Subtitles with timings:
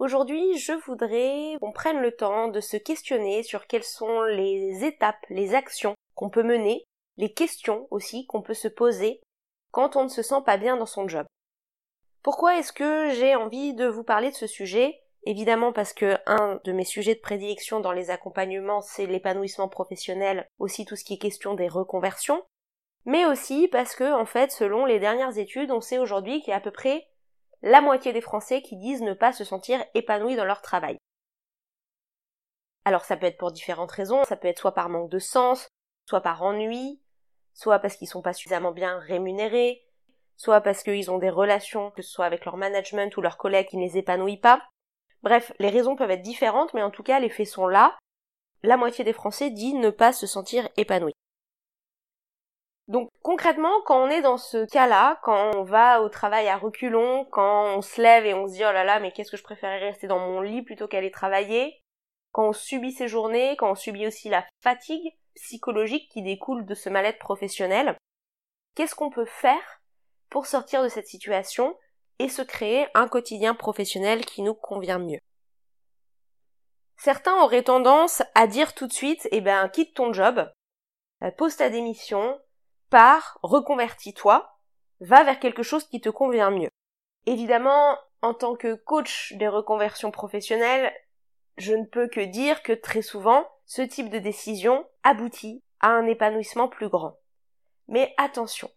[0.00, 5.24] Aujourd'hui, je voudrais qu'on prenne le temps de se questionner sur quelles sont les étapes,
[5.30, 6.84] les actions qu'on peut mener,
[7.16, 9.20] les questions aussi qu'on peut se poser
[9.70, 11.26] quand on ne se sent pas bien dans son job.
[12.22, 15.00] Pourquoi est-ce que j'ai envie de vous parler de ce sujet?
[15.26, 20.48] Évidemment parce que un de mes sujets de prédilection dans les accompagnements, c'est l'épanouissement professionnel,
[20.58, 22.42] aussi tout ce qui est question des reconversions,
[23.04, 26.54] mais aussi parce que, en fait, selon les dernières études, on sait aujourd'hui qu'il y
[26.54, 27.06] a à peu près
[27.64, 30.98] la moitié des Français qui disent ne pas se sentir épanouis dans leur travail.
[32.84, 35.68] Alors ça peut être pour différentes raisons, ça peut être soit par manque de sens,
[36.06, 37.00] soit par ennui,
[37.54, 39.82] soit parce qu'ils sont pas suffisamment bien rémunérés,
[40.36, 43.68] soit parce qu'ils ont des relations, que ce soit avec leur management ou leurs collègues
[43.68, 44.62] qui ne les épanouissent pas.
[45.22, 47.96] Bref, les raisons peuvent être différentes, mais en tout cas les faits sont là.
[48.62, 51.14] La moitié des Français dit ne pas se sentir épanouis.
[52.86, 57.24] Donc concrètement, quand on est dans ce cas-là, quand on va au travail à reculons,
[57.26, 59.42] quand on se lève et on se dit oh là là, mais qu'est-ce que je
[59.42, 61.80] préférerais rester dans mon lit plutôt qu'aller travailler,
[62.32, 66.74] quand on subit ces journées, quand on subit aussi la fatigue psychologique qui découle de
[66.74, 67.96] ce mal-être professionnel,
[68.74, 69.82] qu'est-ce qu'on peut faire
[70.28, 71.78] pour sortir de cette situation
[72.18, 75.20] et se créer un quotidien professionnel qui nous convient mieux?
[76.96, 80.50] Certains auraient tendance à dire tout de suite, eh ben, quitte ton job,
[81.22, 82.38] euh, pose ta démission,
[83.42, 84.58] reconvertis-toi,
[85.00, 86.70] va vers quelque chose qui te convient mieux.
[87.26, 90.92] Évidemment, en tant que coach des reconversions professionnelles,
[91.56, 96.06] je ne peux que dire que très souvent, ce type de décision aboutit à un
[96.06, 97.18] épanouissement plus grand.
[97.88, 98.70] Mais attention,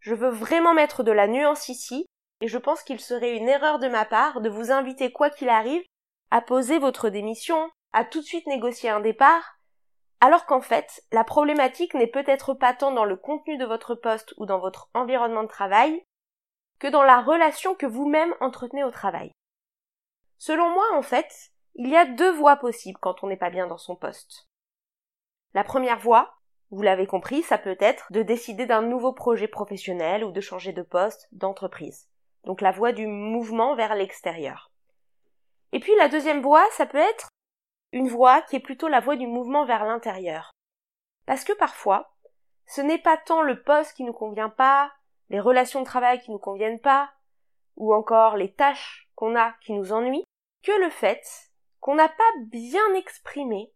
[0.00, 2.06] je veux vraiment mettre de la nuance ici,
[2.40, 5.48] et je pense qu'il serait une erreur de ma part de vous inviter quoi qu'il
[5.48, 5.82] arrive
[6.30, 9.58] à poser votre démission, à tout de suite négocier un départ,
[10.22, 14.34] alors qu'en fait, la problématique n'est peut-être pas tant dans le contenu de votre poste
[14.36, 16.06] ou dans votre environnement de travail,
[16.78, 19.32] que dans la relation que vous-même entretenez au travail.
[20.38, 23.66] Selon moi, en fait, il y a deux voies possibles quand on n'est pas bien
[23.66, 24.48] dans son poste.
[25.54, 26.36] La première voie,
[26.70, 30.72] vous l'avez compris, ça peut être de décider d'un nouveau projet professionnel ou de changer
[30.72, 32.08] de poste, d'entreprise.
[32.44, 34.70] Donc la voie du mouvement vers l'extérieur.
[35.72, 37.31] Et puis la deuxième voie, ça peut être
[37.92, 40.50] une voie qui est plutôt la voie du mouvement vers l'intérieur.
[41.26, 42.14] Parce que parfois,
[42.66, 44.92] ce n'est pas tant le poste qui nous convient pas,
[45.28, 47.12] les relations de travail qui nous conviennent pas,
[47.76, 50.24] ou encore les tâches qu'on a qui nous ennuient,
[50.62, 51.22] que le fait
[51.80, 53.72] qu'on n'a pas bien exprimé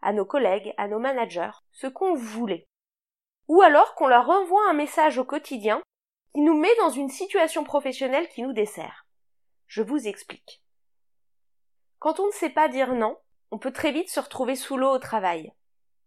[0.00, 2.66] à nos collègues, à nos managers, ce qu'on voulait.
[3.48, 5.82] Ou alors qu'on leur envoie un message au quotidien
[6.34, 9.06] qui nous met dans une situation professionnelle qui nous dessert.
[9.66, 10.62] Je vous explique.
[11.98, 13.18] Quand on ne sait pas dire non,
[13.52, 15.52] on peut très vite se retrouver sous l'eau au travail.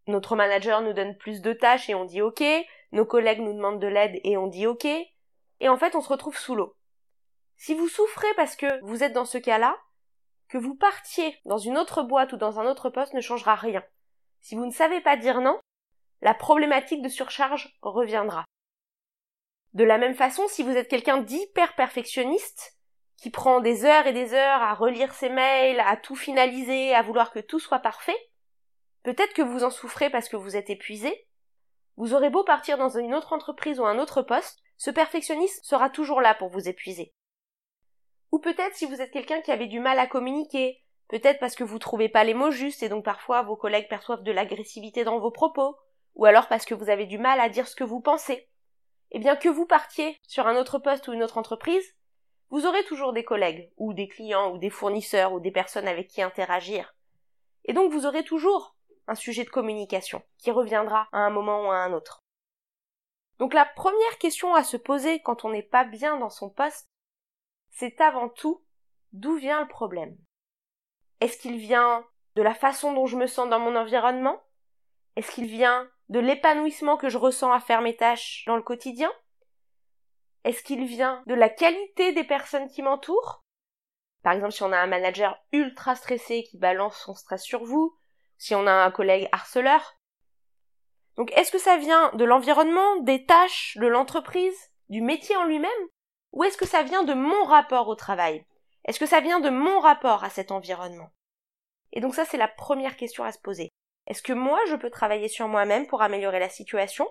[0.07, 2.44] Notre manager nous donne plus de tâches et on dit OK,
[2.91, 6.09] nos collègues nous demandent de l'aide et on dit OK, et en fait on se
[6.09, 6.75] retrouve sous l'eau.
[7.55, 9.78] Si vous souffrez parce que vous êtes dans ce cas-là,
[10.50, 13.84] que vous partiez dans une autre boîte ou dans un autre poste ne changera rien.
[14.41, 15.59] Si vous ne savez pas dire non,
[16.22, 18.45] la problématique de surcharge reviendra.
[19.73, 22.74] De la même façon, si vous êtes quelqu'un d'hyper perfectionniste,
[23.17, 27.01] qui prend des heures et des heures à relire ses mails, à tout finaliser, à
[27.01, 28.17] vouloir que tout soit parfait,
[29.03, 31.27] peut-être que vous en souffrez parce que vous êtes épuisé,
[31.97, 35.89] vous aurez beau partir dans une autre entreprise ou un autre poste, ce perfectionniste sera
[35.89, 37.13] toujours là pour vous épuiser.
[38.31, 41.63] Ou peut-être si vous êtes quelqu'un qui avait du mal à communiquer, peut-être parce que
[41.63, 45.19] vous trouvez pas les mots justes et donc parfois vos collègues perçoivent de l'agressivité dans
[45.19, 45.78] vos propos,
[46.16, 48.49] ou alors parce que vous avez du mal à dire ce que vous pensez.
[49.11, 51.95] Eh bien que vous partiez sur un autre poste ou une autre entreprise,
[52.55, 56.07] vous aurez toujours des collègues, ou des clients, ou des fournisseurs, ou des personnes avec
[56.07, 56.96] qui interagir.
[57.66, 58.78] Et donc vous aurez toujours
[59.09, 62.22] un sujet de communication qui reviendra à un moment ou à un autre.
[63.40, 66.87] Donc la première question à se poser quand on n'est pas bien dans son poste,
[67.72, 68.63] c'est avant tout
[69.11, 70.16] d'où vient le problème?
[71.19, 72.05] Est-ce qu'il vient
[72.37, 74.41] de la façon dont je me sens dans mon environnement?
[75.17, 79.11] Est-ce qu'il vient de l'épanouissement que je ressens à faire mes tâches dans le quotidien?
[80.45, 83.43] Est-ce qu'il vient de la qualité des personnes qui m'entourent?
[84.21, 87.97] Par exemple, si on a un manager ultra stressé qui balance son stress sur vous,
[88.37, 89.97] si on a un collègue harceleur.
[91.15, 94.55] Donc est-ce que ça vient de l'environnement, des tâches, de l'entreprise,
[94.89, 95.71] du métier en lui-même?
[96.31, 98.45] Ou est-ce que ça vient de mon rapport au travail?
[98.83, 101.09] Est-ce que ça vient de mon rapport à cet environnement?
[101.91, 103.71] Et donc ça, c'est la première question à se poser.
[104.05, 107.07] Est-ce que moi, je peux travailler sur moi-même pour améliorer la situation?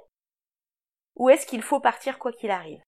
[1.16, 2.82] Ou est-ce qu'il faut partir quoi qu'il arrive?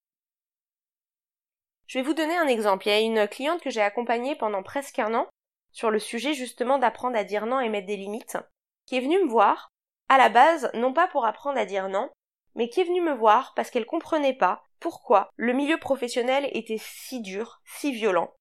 [1.86, 2.86] Je vais vous donner un exemple.
[2.86, 5.28] Il y a une cliente que j'ai accompagnée pendant presque un an
[5.70, 8.38] sur le sujet justement d'apprendre à dire non et mettre des limites,
[8.86, 9.70] qui est venue me voir,
[10.08, 12.10] à la base, non pas pour apprendre à dire non,
[12.54, 16.78] mais qui est venue me voir parce qu'elle comprenait pas pourquoi le milieu professionnel était
[16.78, 18.32] si dur, si violent.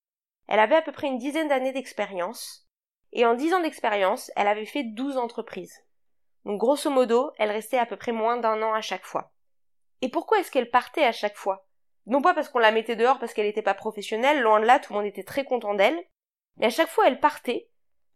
[0.47, 2.67] Elle avait à peu près une dizaine d'années d'expérience,
[3.11, 5.83] et en dix ans d'expérience, elle avait fait douze entreprises.
[6.45, 9.31] Donc grosso modo, elle restait à peu près moins d'un an à chaque fois.
[10.01, 11.64] Et pourquoi est-ce qu'elle partait à chaque fois?
[12.07, 14.79] Non pas parce qu'on la mettait dehors parce qu'elle n'était pas professionnelle, loin de là,
[14.79, 15.99] tout le monde était très content d'elle,
[16.57, 17.69] mais à chaque fois elle partait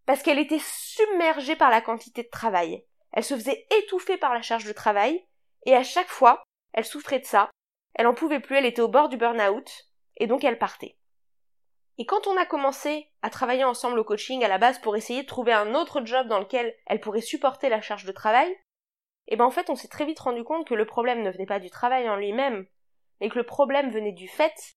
[0.05, 2.83] parce qu'elle était submergée par la quantité de travail.
[3.11, 5.23] Elle se faisait étouffer par la charge de travail,
[5.65, 6.43] et à chaque fois,
[6.73, 7.49] elle souffrait de ça,
[7.93, 9.87] elle en pouvait plus, elle était au bord du burn-out,
[10.17, 10.97] et donc elle partait.
[11.97, 15.23] Et quand on a commencé à travailler ensemble au coaching à la base pour essayer
[15.23, 18.55] de trouver un autre job dans lequel elle pourrait supporter la charge de travail,
[19.27, 21.45] eh ben en fait on s'est très vite rendu compte que le problème ne venait
[21.45, 22.65] pas du travail en lui-même,
[23.19, 24.75] mais que le problème venait du fait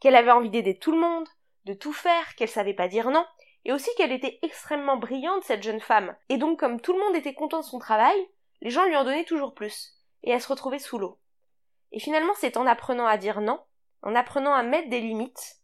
[0.00, 1.28] qu'elle avait envie d'aider tout le monde,
[1.64, 3.24] de tout faire, qu'elle savait pas dire non,
[3.64, 6.16] et aussi qu'elle était extrêmement brillante cette jeune femme.
[6.28, 8.16] Et donc comme tout le monde était content de son travail,
[8.62, 11.18] les gens lui en donnaient toujours plus, et elle se retrouvait sous l'eau.
[11.92, 13.60] Et finalement c'est en apprenant à dire non,
[14.02, 15.58] en apprenant à mettre des limites,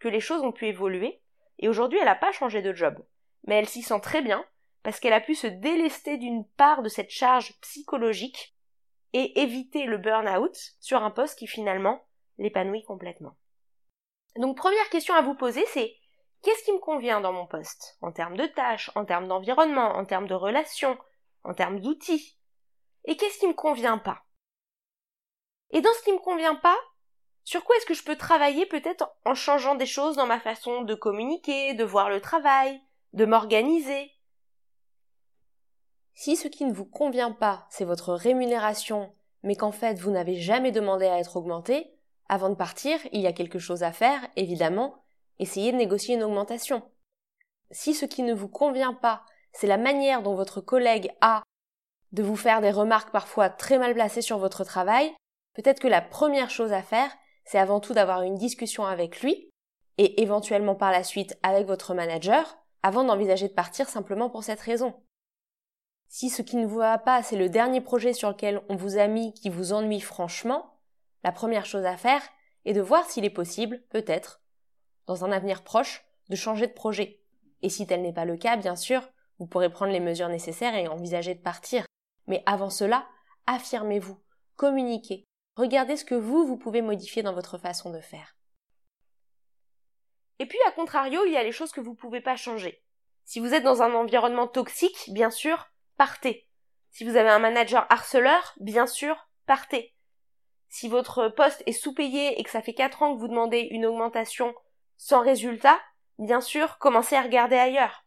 [0.00, 1.20] que les choses ont pu évoluer,
[1.58, 3.04] et aujourd'hui elle n'a pas changé de job.
[3.44, 4.44] Mais elle s'y sent très bien,
[4.82, 8.56] parce qu'elle a pu se délester d'une part de cette charge psychologique
[9.12, 12.04] et éviter le burn-out sur un poste qui finalement
[12.38, 13.36] l'épanouit complètement.
[14.36, 15.96] Donc première question à vous poser, c'est
[16.42, 17.96] qu'est-ce qui me convient dans mon poste?
[18.00, 20.98] En termes de tâches, en termes d'environnement, en termes de relations,
[21.44, 22.38] en termes d'outils.
[23.04, 24.22] Et qu'est-ce qui me convient pas?
[25.70, 26.76] Et dans ce qui me convient pas,
[27.44, 30.82] sur quoi est-ce que je peux travailler peut-être en changeant des choses dans ma façon
[30.82, 32.80] de communiquer, de voir le travail,
[33.14, 34.12] de m'organiser?
[36.20, 40.34] Si ce qui ne vous convient pas, c'est votre rémunération, mais qu'en fait vous n'avez
[40.34, 41.94] jamais demandé à être augmenté,
[42.28, 45.04] avant de partir, il y a quelque chose à faire, évidemment,
[45.38, 46.82] essayez de négocier une augmentation.
[47.70, 49.22] Si ce qui ne vous convient pas,
[49.52, 51.44] c'est la manière dont votre collègue a
[52.10, 55.14] de vous faire des remarques parfois très mal placées sur votre travail,
[55.54, 57.12] peut-être que la première chose à faire,
[57.44, 59.50] c'est avant tout d'avoir une discussion avec lui,
[59.98, 64.60] et éventuellement par la suite avec votre manager, avant d'envisager de partir simplement pour cette
[64.60, 65.00] raison.
[66.08, 68.96] Si ce qui ne vous va pas, c'est le dernier projet sur lequel on vous
[68.96, 70.80] a mis qui vous ennuie franchement,
[71.22, 72.22] la première chose à faire
[72.64, 74.40] est de voir s'il est possible, peut-être,
[75.06, 77.20] dans un avenir proche, de changer de projet.
[77.62, 79.06] Et si tel n'est pas le cas, bien sûr,
[79.38, 81.84] vous pourrez prendre les mesures nécessaires et envisager de partir.
[82.26, 83.06] Mais avant cela,
[83.46, 84.18] affirmez-vous,
[84.56, 85.24] communiquez,
[85.56, 88.36] regardez ce que vous, vous pouvez modifier dans votre façon de faire.
[90.38, 92.82] Et puis, à contrario, il y a les choses que vous ne pouvez pas changer.
[93.24, 96.48] Si vous êtes dans un environnement toxique, bien sûr, partez.
[96.90, 99.94] Si vous avez un manager harceleur, bien sûr, partez.
[100.68, 103.84] Si votre poste est sous-payé et que ça fait quatre ans que vous demandez une
[103.84, 104.54] augmentation
[104.96, 105.78] sans résultat,
[106.18, 108.04] bien sûr, commencez à regarder ailleurs.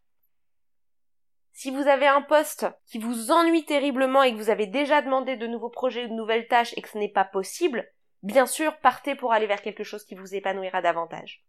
[1.54, 5.36] Si vous avez un poste qui vous ennuie terriblement et que vous avez déjà demandé
[5.36, 7.88] de nouveaux projets ou de nouvelles tâches et que ce n'est pas possible,
[8.24, 11.46] bien sûr, partez pour aller vers quelque chose qui vous épanouira davantage.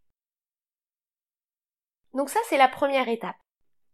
[2.15, 3.37] Donc ça, c'est la première étape.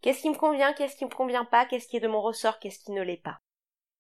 [0.01, 2.59] Qu'est-ce qui me convient, qu'est-ce qui me convient pas, qu'est-ce qui est de mon ressort,
[2.59, 3.41] qu'est-ce qui ne l'est pas.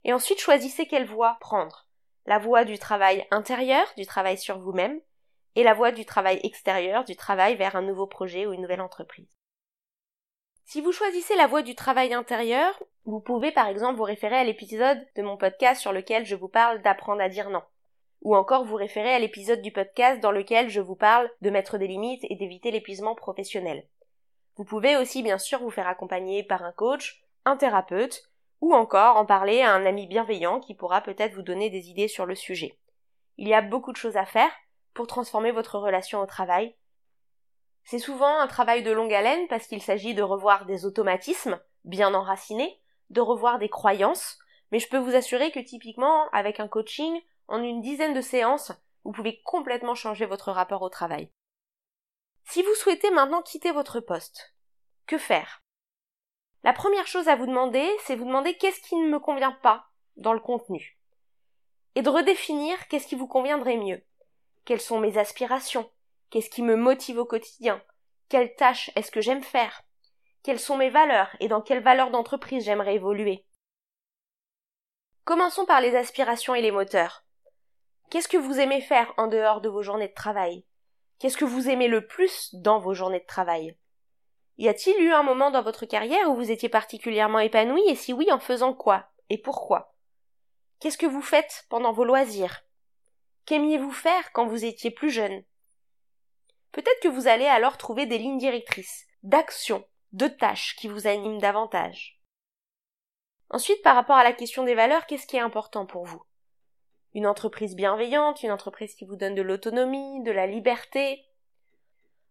[0.05, 1.87] Et ensuite, choisissez quelle voie prendre
[2.27, 5.01] la voie du travail intérieur, du travail sur vous-même,
[5.57, 8.83] et la voie du travail extérieur, du travail vers un nouveau projet ou une nouvelle
[8.83, 9.35] entreprise.
[10.67, 14.45] Si vous choisissez la voie du travail intérieur, vous pouvez par exemple vous référer à
[14.45, 17.63] l'épisode de mon podcast sur lequel je vous parle d'apprendre à dire non.
[18.21, 21.79] Ou encore vous référer à l'épisode du podcast dans lequel je vous parle de mettre
[21.79, 23.89] des limites et d'éviter l'épuisement professionnel.
[24.59, 28.25] Vous pouvez aussi bien sûr vous faire accompagner par un coach, un thérapeute,
[28.61, 32.09] ou encore en parler à un ami bienveillant qui pourra peut-être vous donner des idées
[32.09, 32.77] sur le sujet.
[33.37, 34.51] Il y a beaucoup de choses à faire
[34.95, 36.75] pour transformer votre relation au travail.
[37.85, 42.13] C'est souvent un travail de longue haleine parce qu'il s'agit de revoir des automatismes bien
[42.13, 44.41] enracinés, de revoir des croyances,
[44.73, 48.73] mais je peux vous assurer que typiquement avec un coaching, en une dizaine de séances,
[49.05, 51.31] vous pouvez complètement changer votre rapport au travail.
[52.51, 54.55] Si vous souhaitez maintenant quitter votre poste,
[55.07, 55.63] que faire?
[56.63, 59.91] La première chose à vous demander, c'est vous demander qu'est-ce qui ne me convient pas
[60.17, 60.99] dans le contenu.
[61.95, 64.03] Et de redéfinir qu'est-ce qui vous conviendrait mieux.
[64.65, 65.91] Quelles sont mes aspirations?
[66.31, 67.83] Qu'est-ce qui me motive au quotidien?
[68.31, 69.83] Quelles tâches est-ce que j'aime faire?
[70.43, 73.45] Quelles sont mes valeurs et dans quelles valeurs d'entreprise j'aimerais évoluer?
[75.27, 77.27] Commençons par les aspirations et les moteurs.
[78.09, 80.65] Qu'est-ce que vous aimez faire en dehors de vos journées de travail?
[81.19, 83.77] Qu'est-ce que vous aimez le plus dans vos journées de travail?
[84.57, 87.83] Y a-t-il eu un moment dans votre carrière où vous étiez particulièrement épanoui?
[87.89, 89.11] Et si oui, en faisant quoi?
[89.31, 89.95] Et pourquoi?
[90.81, 92.63] Qu'est-ce que vous faites pendant vos loisirs?
[93.47, 95.43] Qu'aimiez-vous faire quand vous étiez plus jeune?
[96.71, 101.41] Peut-être que vous allez alors trouver des lignes directrices, d'actions, de tâches qui vous animent
[101.41, 102.21] davantage.
[103.51, 106.23] Ensuite, par rapport à la question des valeurs, qu'est-ce qui est important pour vous?
[107.19, 111.27] Une entreprise bienveillante, une entreprise qui vous donne de l'autonomie, de la liberté,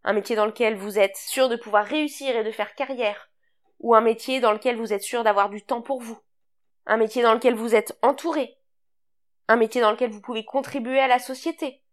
[0.06, 3.30] un métier dans lequel vous êtes sûr de pouvoir réussir et de faire carrière,
[3.82, 6.18] ou un métier dans lequel vous êtes sûr d'avoir du temps pour vous,
[6.86, 8.60] un métier dans lequel vous êtes entouré,
[9.50, 11.84] un métier dans lequel vous pouvez contribuer à la société,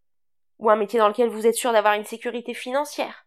[0.60, 3.26] ou un métier dans lequel vous êtes sûr d'avoir une sécurité financière.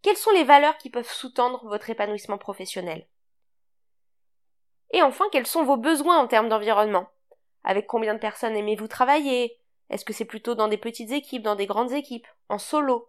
[0.00, 3.08] Quelles sont les valeurs qui peuvent sous-tendre votre épanouissement professionnel?
[4.92, 7.08] Et enfin, quels sont vos besoins en termes d'environnement?
[7.64, 9.58] Avec combien de personnes aimez-vous travailler?
[9.90, 13.08] Est-ce que c'est plutôt dans des petites équipes, dans des grandes équipes, en solo?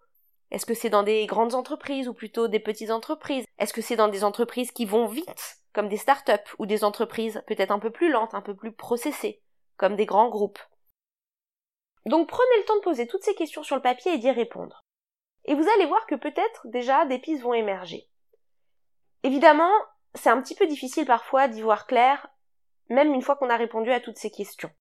[0.50, 3.46] Est-ce que c'est dans des grandes entreprises ou plutôt des petites entreprises?
[3.58, 7.42] Est-ce que c'est dans des entreprises qui vont vite, comme des start-up, ou des entreprises
[7.48, 9.42] peut-être un peu plus lentes, un peu plus processées,
[9.78, 10.60] comme des grands groupes?
[12.06, 14.84] Donc prenez le temps de poser toutes ces questions sur le papier et d'y répondre.
[15.46, 18.10] Et vous allez voir que peut-être déjà des pistes vont émerger.
[19.24, 19.72] Évidemment,
[20.16, 22.28] c'est un petit peu difficile parfois d'y voir clair,
[22.92, 24.72] même une fois qu'on a répondu à toutes ces questions.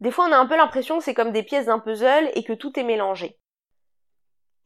[0.00, 2.42] Des fois, on a un peu l'impression que c'est comme des pièces d'un puzzle et
[2.44, 3.38] que tout est mélangé.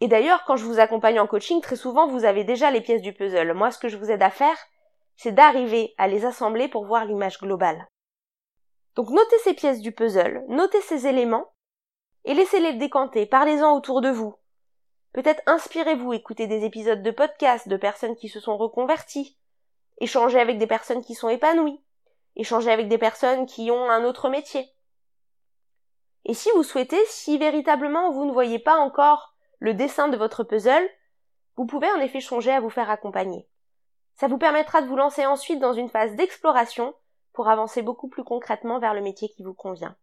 [0.00, 3.02] Et d'ailleurs, quand je vous accompagne en coaching, très souvent, vous avez déjà les pièces
[3.02, 3.54] du puzzle.
[3.54, 4.56] Moi, ce que je vous aide à faire,
[5.16, 7.88] c'est d'arriver à les assembler pour voir l'image globale.
[8.96, 11.52] Donc, notez ces pièces du puzzle, notez ces éléments,
[12.24, 14.36] et laissez-les décanter, parlez-en autour de vous,
[15.14, 19.38] Peut-être inspirez-vous, écoutez des épisodes de podcast de personnes qui se sont reconverties,
[19.98, 21.80] échangez avec des personnes qui sont épanouies,
[22.36, 24.70] échangez avec des personnes qui ont un autre métier.
[26.24, 30.42] Et si vous souhaitez, si véritablement vous ne voyez pas encore le dessin de votre
[30.42, 30.88] puzzle,
[31.56, 33.48] vous pouvez en effet changer à vous faire accompagner.
[34.14, 36.94] Ça vous permettra de vous lancer ensuite dans une phase d'exploration
[37.32, 39.96] pour avancer beaucoup plus concrètement vers le métier qui vous convient.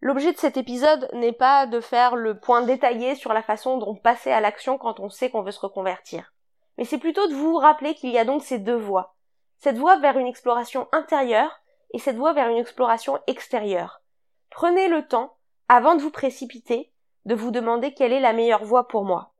[0.00, 3.94] L'objet de cet épisode n'est pas de faire le point détaillé sur la façon dont
[3.94, 6.32] passer à l'action quand on sait qu'on veut se reconvertir.
[6.76, 9.14] Mais c'est plutôt de vous rappeler qu'il y a donc ces deux voies.
[9.62, 11.60] Cette voie vers une exploration intérieure
[11.92, 14.02] et cette voie vers une exploration extérieure.
[14.50, 15.36] Prenez le temps,
[15.68, 16.92] avant de vous précipiter,
[17.26, 19.34] de vous demander quelle est la meilleure voie pour moi.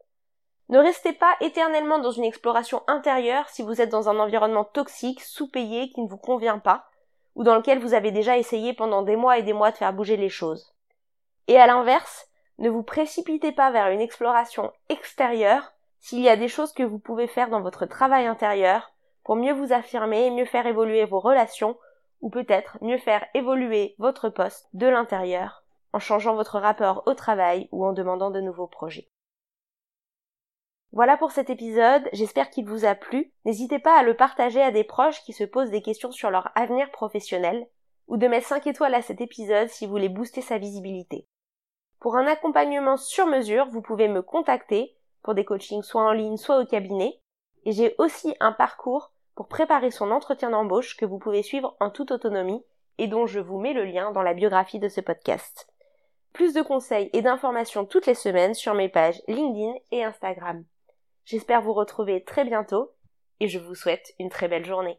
[0.69, 5.21] Ne restez pas éternellement dans une exploration intérieure si vous êtes dans un environnement toxique,
[5.23, 6.87] sous-payé, qui ne vous convient pas,
[7.35, 9.93] ou dans lequel vous avez déjà essayé pendant des mois et des mois de faire
[9.93, 10.73] bouger les choses.
[11.49, 16.47] Et à l'inverse, ne vous précipitez pas vers une exploration extérieure s'il y a des
[16.47, 18.92] choses que vous pouvez faire dans votre travail intérieur
[19.25, 21.77] pour mieux vous affirmer et mieux faire évoluer vos relations
[22.21, 27.69] ou peut-être mieux faire évoluer votre poste de l'intérieur en changeant votre rapport au travail
[27.73, 29.09] ou en demandant de nouveaux projets.
[30.93, 33.33] Voilà pour cet épisode, j'espère qu'il vous a plu.
[33.45, 36.51] N'hésitez pas à le partager à des proches qui se posent des questions sur leur
[36.55, 37.67] avenir professionnel,
[38.09, 41.27] ou de mettre 5 étoiles à cet épisode si vous voulez booster sa visibilité.
[41.99, 46.37] Pour un accompagnement sur mesure, vous pouvez me contacter pour des coachings soit en ligne,
[46.37, 47.22] soit au cabinet,
[47.65, 51.91] et j'ai aussi un parcours pour préparer son entretien d'embauche que vous pouvez suivre en
[51.91, 52.63] toute autonomie
[52.99, 55.69] et dont je vous mets le lien dans la biographie de ce podcast.
[56.33, 60.65] Plus de conseils et d'informations toutes les semaines sur mes pages LinkedIn et Instagram.
[61.25, 62.93] J'espère vous retrouver très bientôt
[63.41, 64.99] et je vous souhaite une très belle journée.